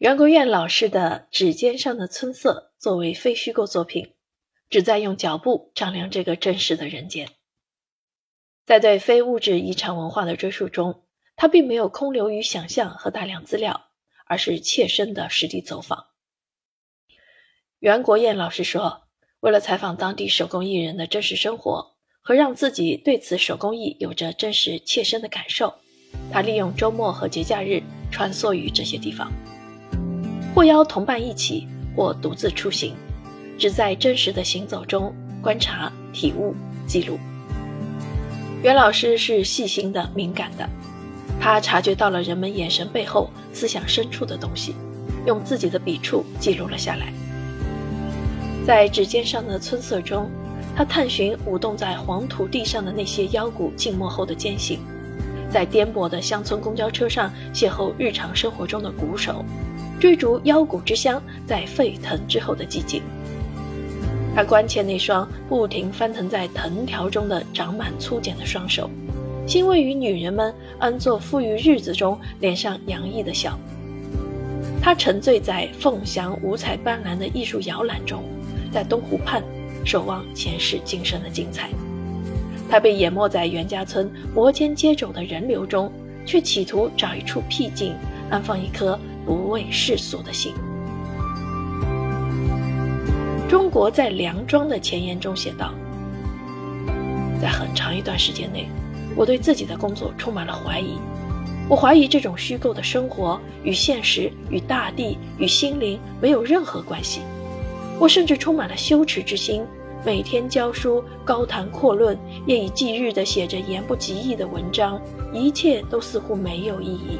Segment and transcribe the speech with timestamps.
[0.00, 4.14] 袁国燕老师的《指尖上的春色》作为非虚构作品，
[4.70, 7.28] 旨在用脚步丈量这个真实的人间。
[8.64, 11.02] 在对非物质遗产文化的追溯中，
[11.36, 13.90] 他并没有空留于想象和大量资料，
[14.24, 16.06] 而是切身的实地走访。
[17.78, 19.02] 袁国燕老师说
[19.40, 25.74] ：“为了采访当地手工艺人的真实生活，和让自己对此手工艺有着真实切身的感受，
[26.32, 29.30] 他利用周末和节假日穿梭于这些地方。”
[30.54, 32.94] 或邀同伴一起，或独自出行，
[33.58, 36.54] 只在真实的行走中观察、体悟、
[36.86, 37.18] 记录。
[38.62, 40.68] 袁老师是细心的、敏感的，
[41.40, 44.74] 他察觉到了人们眼神背后思想深处的东西，
[45.26, 47.12] 用自己的笔触记录了下来。
[48.66, 50.30] 在指尖上的春色中，
[50.76, 54.78] 他探寻舞动在黄土地上的那些腰骨静默后的艰辛，
[55.50, 59.44] 在颠簸的乡村公交车上邂逅日常生活中的鼓手。
[59.98, 63.02] 追逐腰鼓之乡，在沸腾之后的寂静。
[64.34, 68.88] 他关切那双不停翻腾在藤条中的长满粗茧的双手，
[69.46, 73.58] 欣慰于女人们安坐富裕日子中脸上洋溢的笑。
[74.80, 78.22] 他沉醉在凤翔五彩斑斓的艺术摇篮中，
[78.72, 79.42] 在东湖畔
[79.84, 81.68] 守望前世今生的精彩。
[82.70, 85.92] 他被淹没在袁家村摩肩接踵的人流中，
[86.24, 87.94] 却企图找一处僻静，
[88.30, 88.98] 安放一颗。
[89.26, 90.54] 不畏世俗的心。
[93.48, 95.72] 中国在梁庄的前言中写道
[97.40, 98.66] ：“在很长一段时间内，
[99.14, 100.98] 我对自己的工作充满了怀疑。
[101.68, 107.20] 我怀疑这种虚构的生活与现实、与大地、与心灵没有任何关系。
[108.00, 109.62] 我甚至充满了羞耻之心，
[110.02, 114.98] 每天教书、高谈阔论，夜以继日地写着言不及义的文章，
[115.30, 117.18] 一切都似乎没有意义。”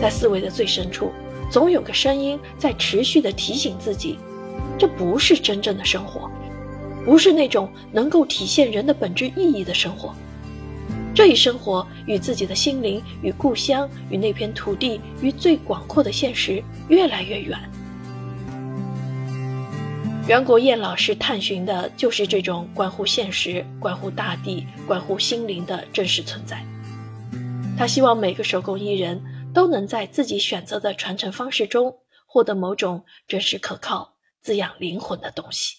[0.00, 1.10] 在思维的最深处，
[1.50, 4.16] 总有个声音在持续地提醒自己：
[4.78, 6.30] 这不是真正的生活，
[7.04, 10.14] 不是那种能够体现人的本质意义的生活。
[11.16, 17.58] 这一生活与自己的心灵、与故乡、与那片土地、与最广阔的现实越来越远。
[20.28, 26.64] 袁国燕老师探寻的就是这种关乎现实、关乎大地、关乎心灵的真实存在。
[27.76, 29.38] 他希望每个手工艺人。
[29.58, 35.78] 都能在自己选择的传承方式中获得某种真实可靠、滋养灵魂的东西。